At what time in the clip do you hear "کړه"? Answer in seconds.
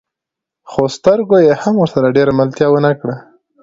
2.99-3.15